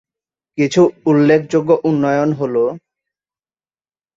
[0.57, 0.81] কিছু
[1.05, 2.57] উল্লেখযোগ্য উন্নয়ন হল-